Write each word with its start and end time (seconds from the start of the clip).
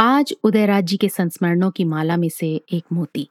आज 0.00 0.34
उदयराज 0.44 0.84
जी 0.84 0.96
के 0.96 1.08
संस्मरणों 1.08 1.70
की 1.70 1.84
माला 1.84 2.16
में 2.16 2.28
से 2.28 2.48
एक 2.72 2.84
मोती। 2.92 3.28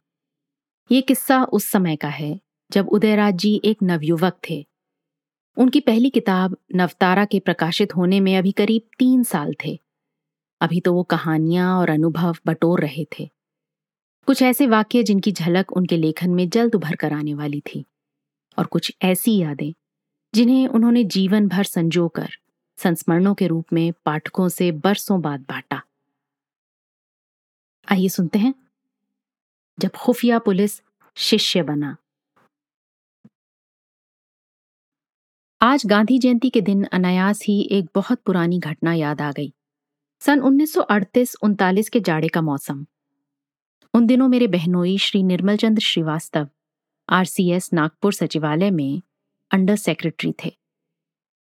ये 0.91 1.01
किस्सा 1.01 1.43
उस 1.43 1.71
समय 1.71 1.95
का 1.95 2.07
है, 2.07 2.39
जब 2.71 2.89
उदयराज 2.89 3.35
जी 3.35 3.61
एक 3.65 3.77
नवयुवक 3.83 4.37
थे। 4.49 4.65
उनकी 5.57 5.79
पहली 5.79 6.09
किताब 6.09 6.57
नवतारा 6.75 7.25
के 7.25 7.39
प्रकाशित 7.39 7.95
होने 7.95 8.19
में 8.19 8.37
अभी 8.37 8.51
करीब 8.51 8.81
तीन 8.99 9.23
साल 9.23 9.55
थे। 9.65 9.79
अभी 10.61 10.79
तो 10.79 10.93
वो 10.93 11.03
कहानियाँ 11.03 11.79
और 11.79 11.89
अनुभव 11.89 12.37
बटोर 12.45 12.81
रहे 12.81 13.05
थे। 13.19 13.29
कुछ 14.27 14.43
ऐसे 14.43 14.67
वाक्य 14.67 15.03
जिनकी 15.03 15.31
झलक 15.31 15.71
उनके 15.71 15.97
लेखन 15.97 16.29
में 16.29 16.49
जल्द 16.49 16.75
उभर 16.75 16.95
कर 16.95 17.13
आने 17.13 17.33
वाली 17.33 17.61
थी, 17.61 17.85
और 18.57 18.65
कुछ 18.65 18.93
ऐसी 19.01 19.37
यादें, 19.37 19.73
जिन्हें 20.33 20.67
उन्होंने 20.67 21.03
जीवन 21.03 21.47
भर 21.47 21.63
संजोकर 21.63 22.29
संस्मरणों 22.77 23.35
के 23.35 23.47
रूप 23.47 23.73
में 23.73 23.93
पाठकों 24.05 24.49
से 24.49 24.71
बरसों 24.71 25.21
बाद 25.21 25.39
बांटा। 25.39 25.81
आइए 27.91 28.09
सुनते 28.09 28.39
हैं। 28.39 28.53
जब 29.79 29.89
खुफिया 29.89 30.39
पुलिस 30.39 30.81
शिष्य 31.15 31.61
बना। 31.61 31.97
आज 35.61 35.85
गांधी 35.85 36.19
जयंती 36.19 36.49
के 36.49 36.61
दिन 36.61 36.83
अनायास 36.83 37.41
ही 37.43 37.69
एक 37.71 37.89
बहुत 37.95 38.19
पुरानी 38.19 38.59
घटना 38.59 38.93
याद 38.93 39.21
आ 39.21 39.31
गई। 39.31 39.53
सन 40.19 40.39
1938-39 40.39 41.89
के 41.89 41.99
जाड़े 41.99 42.27
का 42.27 42.41
मौसम। 42.41 42.85
उन 43.93 44.05
दिनों 44.05 44.27
मेरे 44.27 44.47
बहनोई 44.47 44.97
श्री 44.97 45.23
निर्मल 45.23 45.57
चंद्र 45.57 45.81
श्रीवास्तव, 45.81 46.49
आरसीएस 47.09 47.73
नागपुर 47.73 48.13
सचिवालय 48.13 48.71
में 48.71 49.01
अंडर 49.51 49.75
सेक्रेटरी 49.75 50.33
थे। 50.45 50.57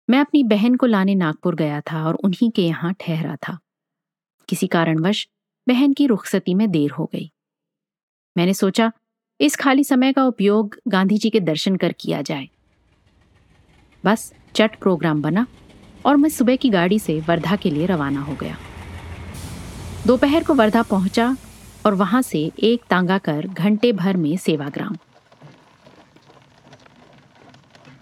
मैं 0.09 0.19
अपनी 0.19 0.43
बहन 0.43 0.75
को 0.75 0.85
लाने 0.85 1.15
नागपुर 1.15 1.55
गया 1.55 1.81
था 1.81 2.07
और 2.07 2.15
उन्हीं 2.15 2.51
के 2.51 2.61
यहाँ 2.61 2.93
ठहरा 2.93 3.35
था। 3.35 3.59
किसी 4.49 4.67
कारणवश 4.67 5.27
बहन 5.67 5.93
की 5.93 6.07
रुखसती 6.07 6.53
में 6.53 6.71
देर 6.71 6.91
हो 6.91 7.05
गई। 7.05 7.31
मैंने 8.37 8.53
सोचा, 8.53 8.91
इस 9.41 9.55
खाली 9.55 9.83
समय 9.83 10.13
का 10.13 10.25
उपयोग 10.25 10.77
गांधी 10.87 11.17
जी 11.17 11.29
के 11.29 11.39
दर्शन 11.39 11.75
कर 11.75 11.91
किया 11.91 12.21
जाए। 12.21 12.49
बस 14.05 14.33
चट 14.55 14.79
प्रोग्राम 14.79 15.21
बना 15.21 15.47
और 16.05 16.15
मैं 16.15 16.29
सुबह 16.29 16.55
की 16.55 16.69
गाड़ी 16.69 16.99
से 16.99 17.19
वर्धा 17.19 17.55
के 17.55 17.69
लिए 17.69 17.85
रवाना 17.85 18.21
हो 18.21 18.35
गया। 18.35 18.57
दोपहर 20.07 20.43
को 20.43 20.53
वर्धा 20.53 20.81
पहुँचा 20.81 21.37
और 21.85 21.93
वहाँ 21.93 22.21
से 22.21 22.51
एक 22.59 22.83
तांगा 22.89 23.17
कर 23.17 23.47
घंटे 23.47 23.91
भर 23.91 24.17
में 24.17 24.37
सेवाग्राम। 24.37 24.97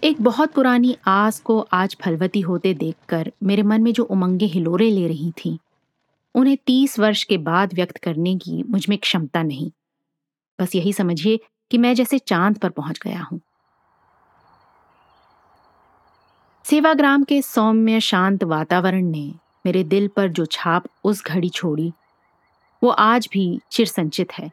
एक 0.04 0.22
बहुत 0.22 0.52
पुरानी 0.52 0.96
आस 1.06 1.40
को 1.40 1.68
आज 1.72 1.96
फलवती 2.00 2.40
होते 2.40 2.74
देखकर 2.74 3.32
मेरे 3.42 3.62
मन 3.62 3.82
में 3.82 3.92
जो 3.92 4.04
उमंगे 4.04 4.46
हिलोरे 4.46 4.90
ले 4.90 5.08
रही 5.08 5.30
थीं 5.30 5.58
उन्हें 6.34 6.56
तीस 6.66 6.98
वर्ष 6.98 7.22
के 7.24 7.38
बाद 7.38 7.74
व्यक्त 7.74 7.98
करने 7.98 8.36
की 8.38 8.62
मुझमें 8.62 8.98
क्षमता 8.98 9.42
नहीं। 9.42 9.70
बस 10.58 10.74
यही 10.74 10.92
समझिए 10.92 11.40
कि 11.70 11.78
मैं 11.78 11.94
जैसे 11.94 12.18
चाँद 12.18 12.58
पर 12.58 12.70
पहुँच 12.70 13.00
गया 13.04 13.20
हूँ। 13.22 13.40
सेवाग्राम 16.64 17.24
के 17.24 17.42
सौम्य 17.42 18.00
शांत 18.00 18.44
वातावरण 18.44 19.04
ने 19.04 19.32
मेरे 19.66 19.84
दिल 19.84 20.08
पर 20.08 20.28
जो 20.28 20.46
छाप 20.46 20.84
उस 21.04 21.24
घड़ी 21.24 21.48
छोड़ी, 21.48 21.92
वो 22.82 22.90
आज 22.90 23.28
भी 23.32 23.60
चिर 23.70 23.86
संचित 23.86 24.32
है। 24.32 24.50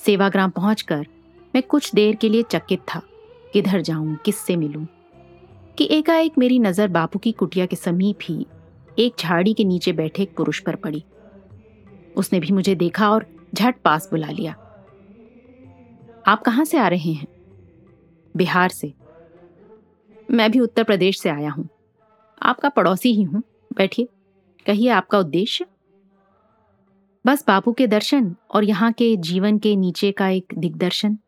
सेवाग्राम 0.00 0.50
पहुंचकर 0.50 1.06
मैं 1.54 1.62
कुछ 1.62 1.94
देर 1.94 2.16
के 2.16 2.28
लिए 2.28 2.42
चकित 2.42 2.80
था 2.94 3.02
किधर 3.52 3.80
जाऊँ, 3.80 4.16
किससे 4.16 4.56
मिलूं, 4.56 4.84
कि 5.78 5.88
एकाएक 5.90 6.38
मेरी 6.38 6.58
नज़र 6.58 6.88
बापू 6.88 7.18
की 7.18 7.32
कुटिया 7.32 7.66
के 7.66 7.76
समीप 7.76 8.18
ही 8.22 8.46
एक 8.98 9.14
झाड़ी 9.18 9.54
के 9.54 9.64
नीचे 9.64 9.92
बैठे 9.92 10.22
एक 10.22 10.36
पुरुष 10.36 10.60
पर 10.60 10.76
पड़ी। 10.76 11.04
उसने 12.16 12.40
भी 12.40 12.52
मुझे 12.52 12.74
देखा 12.74 13.10
और 13.10 13.26
झट 13.54 13.76
पास 13.84 14.08
बुला 14.10 14.26
लिया। 14.26 14.52
आप 16.26 16.42
कहाँ 16.46 16.64
से 16.64 16.78
आ 16.78 16.88
रहे 16.88 17.12
हैं? 17.12 17.26
बिहार 18.36 18.68
से। 18.68 18.94
मैं 20.30 20.50
भी 20.50 20.60
उत्तर 20.60 20.84
प्रदेश 20.84 21.20
से 21.20 21.28
आया 21.28 21.50
हूँ। 21.50 21.68
आपका 22.42 22.68
पड़ोसी 22.68 23.12
ही 23.12 23.22
हूँ। 23.22 23.42
बैठिए। 23.76 24.08
कहिए 24.66 24.88
आपका 24.88 25.18
उद्देश्य? 25.18 25.66
बस 27.26 27.44
बापू 27.46 27.72
के 27.72 27.86
दर्शन 27.86 28.36
और 28.50 28.64
यहाँ 28.64 28.92
के 28.92 29.16
जीवन 29.16 29.58
के 29.58 29.76
नीचे 29.76 30.12
का 30.12 30.28
एक 30.28 30.52
दिग्दर्शन। 30.58 31.18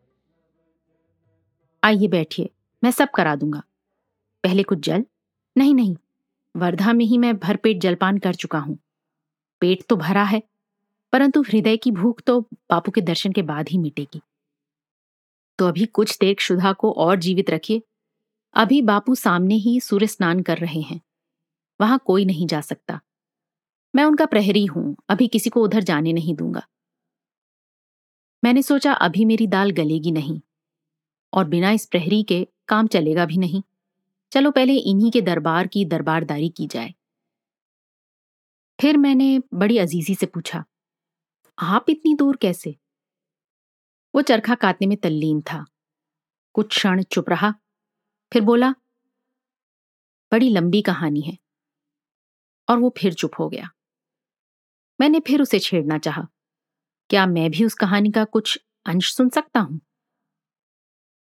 आइए 1.83 2.07
बैठिए। 2.07 2.49
मैं 2.83 2.91
सब 2.91 3.09
करा 3.15 3.35
दूँगा। 3.35 3.61
पहले 4.43 4.63
कुछ 4.63 4.79
जल? 4.79 5.05
नहीं 5.57 5.75
नहीं। 5.75 5.95
वर्धा 6.55 6.93
में 6.93 7.05
ही 7.05 7.17
मैं 7.17 7.35
भरपेट 7.37 7.79
जलपान 7.81 8.17
कर 8.17 8.35
चुका 8.35 8.59
हूँ। 8.59 8.77
पेट 9.61 9.83
तो 9.89 9.95
भरा 9.95 10.23
है, 10.23 10.41
परंतु 11.13 11.41
हृदय 11.41 11.77
की 11.77 11.91
भूख 11.91 12.21
तो 12.21 12.39
बापू 12.69 12.91
के 12.91 13.01
दर्शन 13.01 13.31
के 13.31 13.41
बाद 13.41 13.69
ही 13.69 13.77
मिटेगी। 13.77 14.21
तो 15.59 15.67
अभी 15.67 15.85
कुछ 15.85 16.17
देर 16.19 16.33
क्षुधा 16.33 16.71
को 16.73 16.91
और 16.91 17.15
जीवित 17.17 17.49
रखिए। 17.49 17.81
अभी 18.53 18.81
बापू 18.81 19.15
सामने 19.15 19.55
ही 19.55 19.79
सूर्य 19.79 20.07
स्नान 20.07 20.41
कर 20.41 20.57
रहे 20.57 20.81
हैं। 20.81 20.99
वहाँ 21.79 21.99
कोई 22.05 22.25
नहीं 22.25 22.47
जा 22.47 22.61
सकता। 22.61 22.99
मैं 23.93 24.03
उनका 24.03 24.25
प्रहरी 24.25 24.65
हूँ, 24.65 24.95
अभी 25.09 25.27
किसी 25.27 25.49
को 25.49 25.63
उधर 25.63 25.83
जाने 25.83 26.13
नहीं 26.13 26.35
दूँगा। 26.35 26.61
मैंने 28.43 28.61
सोचा 28.61 28.93
अभी 28.93 29.25
मेरी 29.25 29.47
दाल 29.47 29.71
गलेगी 29.71 30.11
नहीं, 30.11 30.39
और 31.33 31.45
बिना 31.45 31.71
इस 31.71 31.85
प्रहरी 31.85 32.21
के 32.23 32.47
काम 32.67 32.87
चलेगा 32.87 33.25
भी 33.25 33.37
नहीं। 33.37 33.61
चलो 34.31 34.51
पहले 34.51 34.73
इन्हीं 34.73 35.11
के 35.11 35.21
दरबार 35.21 35.67
की 35.67 35.85
दरबारदारी 35.85 36.49
की 36.49 36.67
जाए। 36.67 36.93
फिर 38.79 38.97
मैंने 38.97 39.39
बड़ी 39.53 39.77
अजीजी 39.77 40.15
से 40.15 40.25
पूछा, 40.25 40.63
आप 41.57 41.89
इतनी 41.89 42.13
दूर 42.15 42.37
कैसे? 42.37 42.75
वो 44.13 44.21
चरखा 44.21 44.55
काटने 44.55 44.87
में 44.87 44.97
तल्लीन 44.97 45.41
था। 45.41 45.63
कुछ 46.55 46.67
क्षण 46.69 47.03
चुप 47.03 47.29
रहा, 47.29 47.53
फिर 48.31 48.41
बोला, 48.41 48.71
बड़ी 50.31 50.49
लंबी 50.49 50.81
कहानी 50.81 51.21
है। 51.21 51.37
और 52.67 52.79
वो 52.79 52.93
फिर 52.97 53.13
चुप 53.13 53.31
हो 53.39 53.49
गया। 53.49 53.69
मैंने 54.99 55.19
फिर 55.19 55.41
उसे 55.41 55.59
छेड़ना 55.59 55.97
चाहा, 55.97 56.27
क्या 57.09 57.25
मैं 57.25 57.49
भी 57.51 57.65
उस 57.65 57.73
कहानी 57.73 58.11
का 58.11 58.23
कुछ 58.25 58.57
अंश 58.85 59.13
सुन 59.13 59.29
सकता 59.29 59.59
हूँ? 59.59 59.79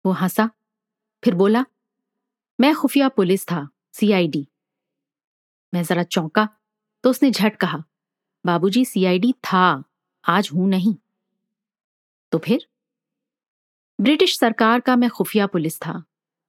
वो 0.05 0.12
हंसा, 0.12 0.50
फिर 1.22 1.34
बोला 1.34 1.65
मैं 2.60 2.75
खुफिया 2.75 3.09
पुलिस 3.09 3.47
था 3.47 3.69
सीआईडी 3.93 4.47
मैं 5.75 5.82
जरा 5.82 6.03
चौंका 6.03 6.48
तो 7.04 7.10
उसने 7.10 7.31
झट 7.31 7.56
कहा, 7.56 7.82
बाबूजी 8.47 8.84
सीआईडी 8.84 9.32
था, 9.32 9.84
आज 10.25 10.50
हूँ 10.54 10.69
नहीं। 10.69 10.94
तो 12.32 12.38
फिर? 12.38 12.66
ब्रिटिश 14.00 14.38
सरकार 14.38 14.81
का 14.81 14.97
मैं 14.97 15.10
खुफिया 15.10 15.47
पुलिस 15.47 15.78
था 15.78 16.03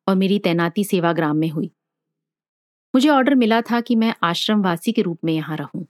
और 0.08 0.16
मेरी 0.16 0.40
तैनाती 0.40 0.84
सेवाग्राम 0.84 1.38
में 1.38 1.50
हुई। 1.50 1.72
मुझे 2.96 3.10
ऑर्डर 3.10 3.36
मिला 3.36 3.62
था 3.62 3.82
कि 3.82 3.96
मैं 3.96 4.14
आश्रमवासी 4.24 4.92
के 4.92 5.02
रूप 5.02 5.20
में 5.26 5.34
यहाँ 5.34 5.58
रहूँ 5.58 5.86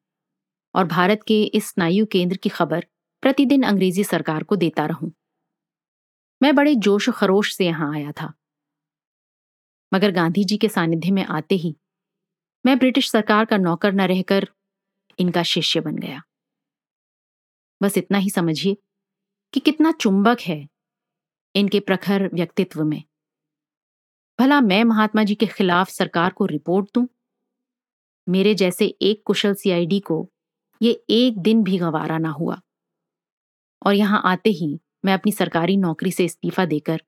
और 0.75 0.85
भारत 0.85 1.23
के 1.27 1.43
इस 1.43 1.69
स्नायु 1.69 2.05
केंद्र 2.05 2.37
की 2.37 2.49
खबर 2.49 2.85
प्रतिदिन 3.21 3.63
अंग्रेज़ी 3.63 4.03
सरकार 4.03 4.43
को 4.43 4.55
देता 4.55 4.85
रहूँ। 4.85 5.11
मैं 6.41 6.55
बड़े 6.55 6.75
जोश 6.75 7.09
खरोश 7.09 7.55
से 7.55 7.65
यहाँ 7.65 7.93
आया 7.93 8.11
था। 8.11 8.33
मगर 9.93 10.11
गांधी 10.11 10.43
जी 10.43 10.57
के 10.57 10.69
सानिध्य 10.69 11.11
में 11.11 11.23
आते 11.25 11.55
ही 11.55 11.75
मैं 12.65 12.77
ब्रिटिश 12.77 13.11
सरकार 13.11 13.45
का 13.45 13.57
नौकर 13.57 13.93
न 13.93 14.01
रहकर 14.01 14.47
इनका 15.19 15.43
शिष्य 15.43 15.79
बन 15.79 15.95
गया। 15.95 16.21
बस 17.81 17.97
इतना 17.97 18.17
ही 18.17 18.29
समझिए 18.29 18.77
कि 19.53 19.59
कितना 19.59 19.91
चुंबक 19.91 20.39
है 20.39 20.67
इनके 21.55 21.79
प्रखर 21.79 22.29
व्यक्तित्व 22.33 22.83
में। 22.83 23.03
भला 24.39 24.61
मैं 24.61 24.83
महात्मा 24.83 25.23
जी 25.23 25.35
के 25.35 25.45
खिलाफ 25.45 25.89
सरकार 25.89 26.31
को 26.31 26.45
रिपोर्ट 26.45 26.89
दूँ? 26.95 27.07
मेरे 28.27 28.53
जैसे 28.55 28.85
एक 29.01 29.23
कुशल 29.25 29.53
सीआईडी 29.53 29.99
को 29.99 30.27
ये 30.81 30.91
एक 31.09 31.37
दिन 31.37 31.63
भी 31.63 31.77
गवारा 31.77 32.17
ना 32.17 32.29
हुआ। 32.29 32.59
और 33.85 33.93
यहाँ 33.93 34.21
आते 34.25 34.49
ही 34.49 34.79
मैं 35.05 35.13
अपनी 35.13 35.31
सरकारी 35.31 35.77
नौकरी 35.77 36.11
से 36.11 36.25
इस्तीफा 36.25 36.65
देकर 36.65 37.01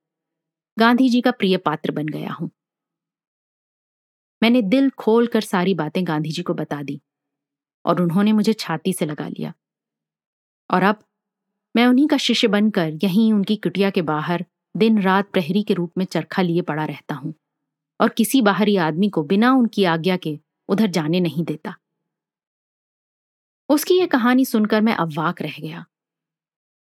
गांधी 0.78 1.10
जी 1.10 1.22
का 1.22 1.32
प्रिय 1.32 1.58
पात्र 1.58 1.92
बन 1.92 2.08
गया 2.08 2.34
हूँ। 2.34 2.50
मैंने 4.44 4.62
दिल 4.62 4.90
खोल 4.90 5.28
कर 5.28 5.42
सारी 5.42 5.74
बातें 5.74 6.08
गांधी 6.08 6.32
जी 6.32 6.42
को 6.42 6.54
बता 6.54 6.84
दी 6.84 7.02
और 7.86 8.02
उन्होंने 8.02 8.32
मुझे 8.32 8.54
छाती 8.54 8.94
से 8.94 9.06
लगा 9.06 9.28
लिया। 9.28 9.54
और 10.70 10.84
अब 10.84 11.00
मैं 11.76 11.86
उन्हीं 11.88 12.08
का 12.08 12.18
शिष्य 12.18 12.48
बनकर 12.48 12.92
यहीं 13.04 13.34
उनकी 13.34 13.56
कुटिया 13.56 13.90
के 13.90 14.02
बाहर 14.02 14.46
दिन 14.78 15.02
रात 15.02 15.30
प्रहरी 15.32 15.64
के 15.64 15.74
रूप 15.74 15.92
में 15.98 16.06
चरखा 16.06 16.42
लिए 16.42 16.62
पड़ा 16.62 16.86
रहता 16.86 17.16
हूँ 17.16 17.34
और 18.00 18.10
किसी 18.10 18.42
बाहरी 18.42 18.76
आदमी 18.78 19.10
को 19.10 19.24
बिना 19.24 19.54
उनकी 19.54 19.84
आज्ञा 19.84 20.18
के 20.18 20.40
उधर 20.70 20.88
जाने 20.88 21.20
नहीं 21.20 21.44
देता। 21.44 21.76
उसकी 23.70 23.98
यह 23.98 24.08
कहानी 24.08 24.46
सुनकर 24.46 24.82
मैं 24.82 24.96
अवाक 24.96 25.42
रह 25.42 25.56
गया 25.60 25.86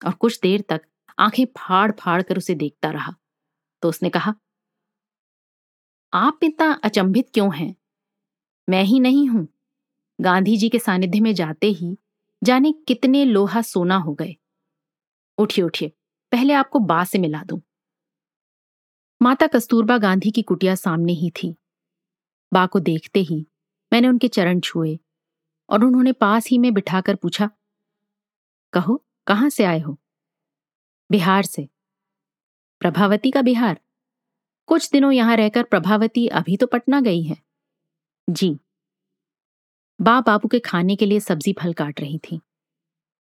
और 0.06 0.14
कुछ 0.14 0.40
देर 0.40 0.62
तक 0.62 0.82
आँखें 1.20 1.46
फाड़ 1.58 1.92
फाड़ 1.92 2.22
कर 2.22 2.38
उसे 2.38 2.56
देखता 2.56 2.92
रहा। 2.92 3.16
तो 3.84 3.90
उसने 3.90 4.10
कहा 4.10 4.36
आप 6.14 6.40
इतना 6.44 6.72
अचंभित 6.84 7.30
क्यों 7.34 7.56
हैं? 7.56 7.76
मैं 8.70 8.84
ही 8.84 9.00
नहीं 9.00 9.28
हूँ। 9.30 9.48
गांधी 10.22 10.58
जी 10.58 10.70
के 10.70 10.80
सानिध्य 10.80 11.20
में 11.20 11.34
जाते 11.34 11.68
ही 11.68 11.98
जाने 12.44 12.72
कितने 12.88 13.26
लोहा 13.26 13.62
सोना 13.62 13.98
हो 13.98 14.14
गए। 14.14 14.36
उठिए 15.38 15.66
उठिए, 15.66 15.92
पहले 16.32 16.54
आपको 16.54 16.80
बा 16.80 17.04
से 17.04 17.20
मिला 17.20 17.44
दूँ। 17.44 17.62
माता 19.22 19.48
कस्तूरबा 19.48 19.98
गांधी 19.98 20.32
की 20.32 20.42
कुटिया 20.42 20.76
सामने 20.76 21.14
ही 21.14 21.30
थी। 21.30 21.56
बा 22.54 22.66
को 22.66 22.80
देखते 22.80 23.20
ही 23.20 23.46
मैंने 23.94 24.08
उनके 24.08 24.28
चरण 24.28 24.60
छुए 24.60 25.00
और 25.70 25.84
उन्होंने 25.84 26.12
पास 26.12 26.48
ही 26.48 26.58
में 26.58 26.74
बिठाकर 26.74 27.16
पूछा, 27.16 27.50
कहो, 28.74 29.06
कहाँ 29.28 29.50
से 29.50 29.64
आए 29.64 29.80
हो? 29.80 29.98
बिहार 31.10 31.44
से। 31.44 31.70
प्रभावती 32.82 33.32
का 33.32 33.42
बिहार। 33.42 33.80
कुछ 34.68 34.92
दिनों 34.92 35.12
यहाँ 35.12 35.36
रहकर 35.36 35.64
प्रभावती 35.64 36.28
अभी 36.28 36.58
तो 36.58 36.68
पटना 36.68 37.02
गई 37.02 37.22
है। 37.24 37.38
जी। 38.30 38.60
बा 40.02 40.22
बाबू 40.22 40.48
के 40.48 40.60
खाने 40.60 40.96
के 40.96 41.06
लिए 41.06 41.20
सब्ज़ी 41.20 41.54
फल 41.54 41.74
काट 41.74 42.02
रही 42.02 42.20
थी। 42.20 42.42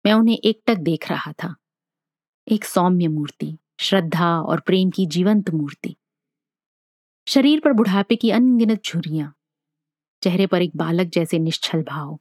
मैं 0.05 0.13
उन्हें 0.13 0.37
एकटक 0.37 0.75
देख 0.75 1.09
रहा 1.11 1.33
था। 1.33 1.55
एक 2.47 2.65
सौम्य 2.65 3.07
मूर्ति, 3.07 3.57
श्रद्धा 3.79 4.39
और 4.41 4.59
प्रेम 4.59 4.89
की 4.89 5.05
जीवंत 5.05 5.49
मूर्ति। 5.49 5.95
शरीर 7.27 7.59
पर 7.59 7.73
बुढ़ापे 7.73 8.15
की 8.15 8.31
अनगिनत 8.31 8.81
झुरियाँ। 8.85 9.33
चेहरे 10.23 10.47
पर 10.47 10.61
एक 10.61 10.71
बालक 10.75 11.07
जैसे 11.07 11.39
निश्चल 11.39 11.83
भाव। 11.83 12.19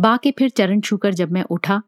बा 0.00 0.16
के 0.16 0.30
फिर 0.30 0.50
चरण 0.50 0.80
छूकर 0.80 1.14
जब 1.14 1.32
मैं 1.32 1.42
उठा 1.42 1.82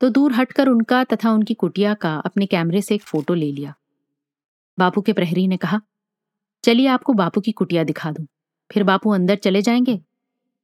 तो 0.00 0.08
दूर 0.08 0.32
हटकर 0.32 0.68
उनका 0.68 1.04
तथा 1.04 1.30
उनकी 1.30 1.54
कुटिया 1.54 1.94
का 1.94 2.16
अपने 2.16 2.46
कैमरे 2.46 2.82
से 2.82 2.94
एक 2.94 3.02
फ़ोटो 3.02 3.34
ले 3.34 3.52
लिया। 3.52 3.74
बापू 4.78 5.00
के 5.00 5.12
प्रहरी 5.12 5.46
ने 5.48 5.56
कहा, 5.56 5.80
चलिए 6.64 6.86
आपको 6.86 7.12
बापू 7.12 7.40
की 7.40 7.52
कुटिया 7.52 7.84
दिखा 7.84 8.10
दूँ। 8.12 8.26
फिर 8.70 8.84
बापू 8.84 9.10
अंदर 9.10 9.36
चले 9.36 9.62
जाएँगे 9.62 10.00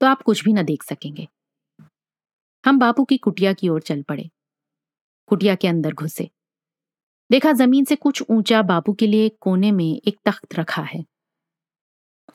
तो 0.01 0.07
आप 0.07 0.23
कुछ 0.23 0.45
भी 0.45 0.53
न 0.53 0.63
देख 0.63 0.83
सकेंगे 0.83 1.27
हम 2.65 2.79
बापू 2.79 3.05
की 3.05 3.17
कुटिया 3.17 3.53
की 3.53 3.69
ओर 3.69 3.81
चल 3.81 4.03
पड़े। 4.03 4.29
कुटिया 5.27 5.55
के 5.55 5.69
अंदर 5.69 5.93
घुसे। 5.93 6.29
देखा 7.31 7.53
ज़मीन 7.53 7.85
से 7.85 7.97
कुछ 7.97 8.23
ऊँचा 8.31 8.63
बापू 8.63 8.93
के 8.93 9.07
लिए 9.07 9.29
कोने 9.41 9.71
में 9.71 10.01
एक 10.07 10.19
तख्त 10.25 10.55
रखा 10.55 10.83
है। 10.83 11.05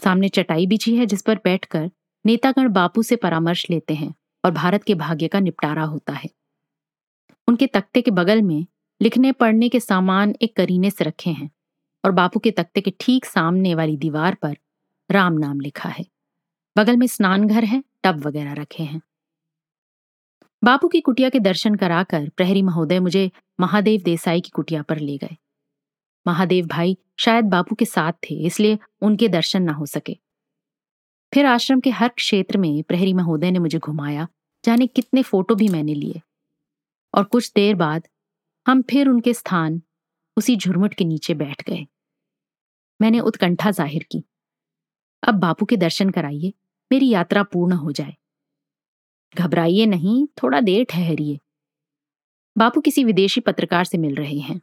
सामने 0.03 0.29
चटाई 0.29 0.67
बिछी 0.67 0.95
है 0.95 1.05
जिस 1.05 1.21
पर 1.21 1.39
बैठकर 1.43 1.89
नेतागण 2.25 2.69
बापू 2.69 3.03
से 3.03 3.15
परामर्श 3.15 3.69
लेते 3.69 3.93
हैं 3.93 4.13
और 4.45 4.51
भारत 4.51 4.83
के 4.83 4.95
भाग्य 4.95 5.27
का 5.27 5.39
निपटारा 5.39 5.83
होता 5.83 6.13
है। 6.13 6.29
उनके 7.47 7.67
तख्ते 7.67 8.01
के 8.01 8.11
बगल 8.11 8.41
में 8.41 8.65
लिखने 9.01 9.31
पढ़ने 9.31 9.69
के 9.69 9.79
सामान 9.79 10.35
एक 10.41 10.55
करीने 10.55 10.89
से 10.89 11.03
रखे 11.03 11.29
हैं। 11.29 11.49
और 12.05 12.11
बापू 12.11 12.39
के 12.39 12.51
तख्ते 12.51 12.81
के 12.81 12.93
ठीक 12.99 13.25
सामने 13.25 13.75
वाली 13.75 13.97
दीवार 13.97 14.35
पर 14.35 14.57
राम 15.11 15.33
नाम 15.33 15.59
लिखा 15.59 15.89
है। 15.89 16.05
बगल 16.77 16.97
में 16.97 17.07
स्नान 17.07 17.47
घर 17.47 17.63
है, 17.63 17.83
टब 18.03 18.25
वगैरह 18.25 18.53
रखे 18.53 18.83
हैं। 18.83 19.01
बापू 20.63 20.87
की 20.87 21.01
कुटिया 21.01 21.29
के 21.29 21.39
दर्शन 21.39 21.75
कराकर 21.75 22.29
प्रहरी 22.29 22.61
महोदय 22.61 22.99
मुझे 22.99 23.31
महादेव 23.59 24.01
देसाई 24.01 24.41
की 24.41 24.49
कुटिया 24.49 24.81
पर 24.81 24.99
ले 24.99 25.17
गए। 25.17 25.37
महादेव 26.27 26.67
भाई 26.67 26.97
शायद 27.19 27.45
बापू 27.45 27.75
के 27.75 27.85
साथ 27.85 28.13
थे, 28.13 28.35
इसलिए 28.35 28.79
उनके 29.01 29.29
दर्शन 29.29 29.63
ना 29.63 29.71
हो 29.71 29.85
सके। 29.85 30.17
फिर 31.33 31.45
आश्रम 31.45 31.79
के 31.79 31.89
हर 31.89 32.07
क्षेत्र 32.07 32.57
में 32.57 32.83
प्रहरी 32.83 33.13
महोदय 33.13 33.51
ने 33.51 33.59
मुझे 33.59 33.79
घुमाया, 33.79 34.27
जाने 34.65 34.87
कितने 34.87 35.23
फ़ोटो 35.23 35.55
भी 35.55 35.67
मैंने 35.67 35.93
लिए। 35.93 36.21
और 37.13 37.23
कुछ 37.23 37.51
देर 37.55 37.75
बाद 37.75 38.07
हम 38.67 38.81
फिर 38.81 39.07
उनके 39.07 39.33
स्थान, 39.33 39.81
उसी 40.37 40.55
झुरमुट 40.55 40.93
के 40.93 41.05
नीचे 41.05 41.33
बैठ 41.33 41.69
गए। 41.69 41.85
मैंने 43.01 43.19
उत्कंठा 43.19 43.71
ज़ाहिर 43.71 44.05
की। 44.11 44.23
अब 45.23 45.35
बापू 45.35 45.65
के 45.65 45.77
दर्शन 45.77 46.09
कराइए, 46.09 46.53
मेरी 46.91 47.09
यात्रा 47.09 47.43
पूर्ण 47.43 47.73
हो 47.73 47.91
जाए। 47.91 48.15
घबराइए 49.37 49.85
नहीं, 49.85 50.27
थोड़ा 50.43 50.61
देर 50.61 50.83
ठहरिए। 50.83 51.39
बापू 52.57 52.81
किसी 52.81 53.03
विदेशी 53.03 53.41
पत्रकार 53.41 53.85
से 53.85 53.97
मिल 53.97 54.15
रहे 54.15 54.39
हैं। 54.39 54.61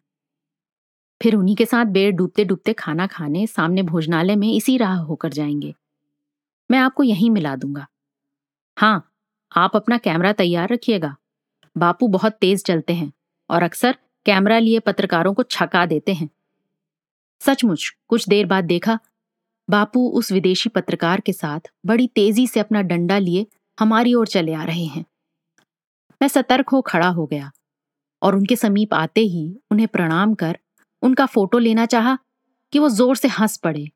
फिर 1.23 1.35
उन्हीं 1.35 1.57
के 1.57 1.67
साथ 1.67 1.85
बेर 1.85 2.13
डूबते 2.13 2.45
डूबते 2.45 2.73
खाना 2.73 3.07
खाने, 3.07 3.47
सामने 3.47 3.83
भोजनालय 3.83 4.37
में 4.37 4.53
इसी 4.53 4.77
राह 4.77 4.97
होकर 4.97 5.29
जाएँगे। 5.29 5.75
मैं 6.71 6.79
आपको 6.79 7.03
यहीं 7.03 7.31
मिला 7.31 7.57
दूँगा। 7.57 7.87
हाँ 8.77 9.13
आप 9.57 9.77
अपना 9.77 9.99
कैमरा 9.99 10.33
तैयार 10.33 10.69
रखिएगा। 10.69 11.17
बापू 11.77 12.09
बहुत 12.09 12.33
तेज 12.33 12.65
चलते 12.65 12.93
हैं 12.93 13.13
और 13.51 13.63
अक्सर 13.63 13.97
कैमरा 14.27 14.59
लिए 14.59 14.79
पत्रकारों 14.79 15.35
को 15.35 15.43
छका 15.43 15.87
देते 15.87 16.13
हैं। 16.13 16.31
सचमुच 17.43 17.89
कुछ 18.09 18.29
देर 18.29 18.47
बाद 18.47 18.65
देखा, 18.65 18.99
बापू 19.69 20.09
उस 20.11 20.31
विदेशी 20.33 20.69
पत्रकार 20.69 21.21
के 21.21 21.33
साथ 21.33 21.71
बड़ी 21.87 22.07
तेज़ी 22.07 22.47
से 22.47 22.61
अपना 22.61 22.83
डंडा 22.83 23.19
लिए 23.19 23.47
हमारी 23.79 24.15
ओर 24.15 24.27
चले 24.29 24.55
आ 24.55 24.65
रहे 24.65 24.85
हैं। 24.85 25.05
मैं 26.21 26.29
सतर्क 26.29 26.69
हो 26.69 26.81
खड़ा 26.81 27.09
हो 27.09 27.27
गया 27.27 27.51
और 28.23 28.35
उनके 28.37 28.57
समीप 28.57 28.95
आते 28.95 29.21
ही 29.21 29.45
उन्हें 29.71 29.89
प्रणाम 29.89 30.35
कर 30.35 30.59
उनका 31.03 31.27
फ़ोटो 31.27 31.59
लेना 31.59 31.87
चाहा 31.87 32.19
कि 32.73 32.79
वो 32.79 32.89
ज़ोर 32.89 33.17
से 33.17 33.29
हंस 33.29 33.57
पड़े 33.57 33.87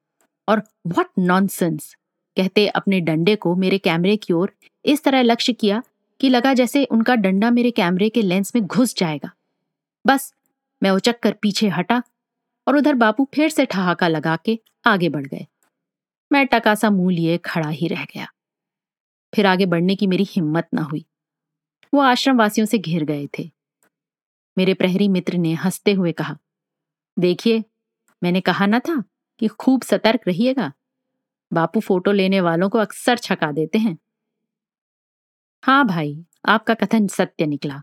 और 0.48 0.62
व्हाट 0.86 1.08
नॉनसेंस 1.18 1.94
कहते 2.36 2.66
अपने 2.68 3.00
डंडे 3.00 3.34
को 3.36 3.54
मेरे 3.56 3.78
कैमरे 3.78 4.16
की 4.16 4.32
ओर 4.32 4.52
इस 4.84 5.04
तरह 5.04 5.22
लक्ष्य 5.22 5.52
किया 5.52 5.82
कि 6.20 6.28
लगा 6.28 6.54
जैसे 6.54 6.84
उनका 6.84 7.14
डंडा 7.16 7.50
मेरे 7.50 7.70
कैमरे 7.72 8.08
के 8.08 8.22
लेंस 8.22 8.52
में 8.54 8.64
घुस 8.64 8.94
जाएगा। 8.96 9.30
बस 10.04 10.32
मैं 10.82 10.90
उचक 10.90 11.20
कर 11.20 11.32
पीछे 11.42 11.68
हटा 11.68 12.02
और 12.66 12.76
उधर 12.76 12.94
बापू 12.94 13.28
फिर 13.34 13.48
से 13.48 13.66
ठहाका 13.66 14.08
लगा 14.08 14.36
के 14.36 14.60
आगे 14.86 15.08
बढ़ 15.08 15.26
गए। 15.26 15.46
मैं 16.32 16.46
टकासा 16.46 16.90
मुँह 16.90 17.14
लिए 17.14 17.38
खड़ा 17.38 17.68
ही 17.68 17.88
रह 17.88 18.04
गया। 18.04 18.26
फिर 19.34 19.46
आगे 19.46 19.66
बढ़ने 19.66 19.96
की 19.96 20.06
मेरी 20.06 20.24
हिम्मत 20.30 20.68
ना 20.74 20.82
हुई। 20.82 21.06
वो 21.94 22.00
आश्रम 22.00 22.36
वासियों 22.38 22.66
से 22.66 22.78
घिर 22.78 23.04
गए 23.04 23.28
थे। 23.38 23.50
मेरे 24.58 24.74
प्रहरी 24.74 25.08
मित्र 25.08 25.36
ने 25.36 25.54
हँसते 25.54 25.92
हुए 25.92 26.12
कहा, 26.12 26.38
देखिए, 27.18 27.64
मैंने 28.22 28.40
कहा 28.40 28.66
ना 28.66 28.78
था 28.78 29.04
कि 29.38 29.48
खूब 29.48 29.82
सतर्क 29.82 30.20
रहिएगा। 30.28 30.72
बापू 31.52 31.80
फ़ोटो 31.80 32.12
लेने 32.12 32.40
वालों 32.40 32.68
को 32.68 32.78
अक्सर 32.78 33.18
छका 33.18 33.52
देते 33.52 33.78
हैं। 33.78 33.98
हाँ 35.62 35.86
भाई, 35.86 36.24
आपका 36.46 36.74
कथन 36.74 37.06
सत्य 37.06 37.46
निकला। 37.46 37.82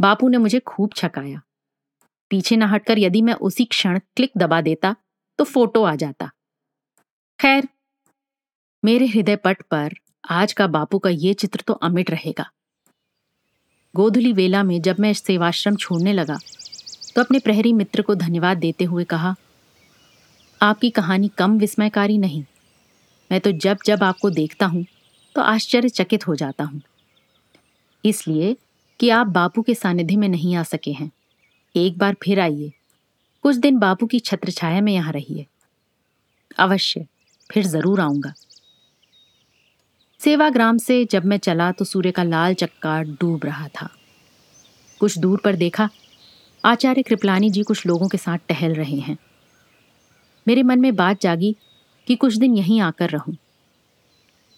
बापू 0.00 0.28
ने 0.28 0.38
मुझे 0.38 0.60
खूब 0.60 0.90
छकाया। 0.96 1.42
पीछे 2.30 2.56
न 2.56 2.62
हटकर 2.64 2.98
यदि 2.98 3.22
मैं 3.22 3.34
उसी 3.42 3.64
क्षण 3.66 3.98
क्लिक 4.16 4.30
दबा 4.38 4.60
देता 4.62 4.94
तो 5.38 5.44
फ़ोटो 5.46 5.82
आ 5.84 5.94
जाता। 5.96 6.30
खैर, 7.40 7.68
मेरे 8.82 9.06
हृदय 9.06 9.36
पट 9.36 9.62
पर 9.62 9.94
आज 10.30 10.52
का 10.52 10.66
बापू 10.68 10.98
का 10.98 11.10
ये 11.10 11.34
चित्र 11.34 11.62
तो 11.66 11.72
अमिट 11.74 12.10
रहेगा। 12.10 12.50
गोधुली 13.94 14.32
वेला 14.32 14.62
में 14.62 14.80
जब 14.82 14.96
मैं 15.00 15.12
सेवाश्रम 15.14 15.76
छोड़ने 15.76 16.12
लगा 16.12 16.38
तो 17.14 17.20
अपने 17.20 17.38
प्रहरी 17.38 17.72
मित्र 17.72 18.02
को 18.02 18.14
धन्यवाद 18.16 18.58
देते 18.58 18.84
हुए 18.84 19.04
कहा, 19.04 19.34
आपकी 20.60 20.90
कहानी 20.90 21.28
कम 21.38 21.58
विस्मयकारी 21.58 22.18
नहीं। 22.18 22.44
मैं 23.30 23.40
तो 23.40 23.52
जब 23.54 23.78
जब 23.86 24.02
आपको 24.04 24.30
देखता 24.32 24.66
हूँ 24.66 24.84
तो 25.36 25.42
आश्चर्यचकित 25.42 26.26
हो 26.26 26.34
जाता 26.36 26.64
हूँ। 26.64 26.80
इसलिए 28.04 28.56
कि 29.00 29.10
आप 29.10 29.26
बापू 29.28 29.62
के 29.62 29.74
सानिध्य 29.74 30.16
में 30.16 30.28
नहीं 30.28 30.54
आ 30.56 30.62
सके 30.64 30.92
हैं। 30.92 31.10
एक 31.76 31.98
बार 31.98 32.16
फिर 32.22 32.40
आइए। 32.40 32.72
कुछ 33.42 33.56
दिन 33.56 33.78
बापू 33.78 34.06
की 34.06 34.18
छत्र 34.18 34.50
छाया 34.50 34.80
में 34.80 34.92
यहाँ 34.92 35.12
रहिए। 35.12 35.46
अवश्य, 36.58 37.06
फिर 37.50 37.66
ज़रूर 37.66 38.00
आऊँगा। 38.00 38.32
सेवाग्राम 40.20 40.78
से 40.78 41.04
जब 41.04 41.24
मैं 41.24 41.38
चला 41.38 41.72
तो 41.72 41.84
सूर्य 41.84 42.10
का 42.10 42.22
लाल 42.22 42.54
चक्का 42.54 43.02
डूब 43.02 43.44
रहा 43.44 43.68
था। 43.68 43.88
कुछ 45.00 45.18
दूर 45.18 45.40
पर 45.44 45.56
देखा, 45.56 45.88
आचार्य 46.64 47.02
कृपलानी 47.02 47.50
जी 47.50 47.62
कुछ 47.62 47.86
लोगों 47.86 48.08
के 48.08 48.18
साथ 48.18 48.38
टहल 48.48 48.74
रहे 48.74 48.96
हैं। 48.96 49.18
मेरे 50.48 50.62
मन 50.62 50.80
में 50.80 50.96
बात 50.96 51.20
जागी 51.20 51.56
कि 52.06 52.16
कुछ 52.16 52.34
दिन 52.34 52.56
यहीं 52.56 52.80
आकर 52.80 53.10
रहूँ। 53.10 53.36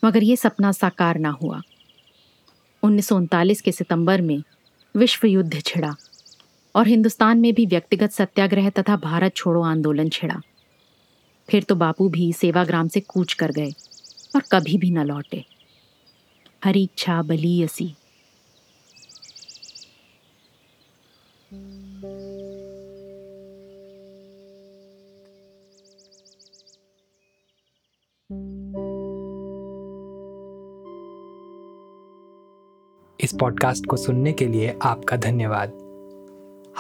मगर 0.05 0.23
यह 0.23 0.37
सपना 0.37 0.73
साकार 0.73 1.19
ना 1.19 1.31
हुआ। 1.31 1.63
उन्नीस 2.83 3.09
सौ 3.09 3.17
उनतालीस 3.17 3.61
के 3.61 3.73
सितंबर 3.73 4.21
में 4.21 4.43
विश्व 4.97 5.27
युद्ध 5.27 5.63
छिड़ा। 5.63 5.95
और 6.75 6.87
हिंदुस्तान 6.87 7.39
में 7.39 7.55
भी 7.55 7.67
व्यक्तिगत 7.67 8.11
सत्याग्रह 8.11 8.71
तथा 8.71 8.97
भारत 8.97 9.37
छोड़ो 9.37 9.63
आंदोलन 9.63 10.09
छिड़ा। 10.09 10.41
फिर 11.51 11.63
तो 11.63 11.75
बापू 11.75 12.09
भी 12.09 12.33
सेवाग्राम 12.33 12.89
से 12.89 13.01
कूच 13.01 13.33
कर 13.33 13.51
गए 13.51 13.71
और 14.37 14.43
कभी 14.53 14.79
भी 14.79 14.91
न 14.91 14.99
लौटे। 14.99 15.45
हरी 16.65 16.83
इच्छा 16.83 17.23
बली 17.23 17.63
असी। 17.63 17.95
इस 33.21 33.33
पॉडकास्ट 33.41 33.87
को 33.87 33.97
सुनने 33.97 34.33
के 34.33 34.47
लिए 34.47 34.79
आपका 34.83 35.17
धन्यवाद। 35.17 35.82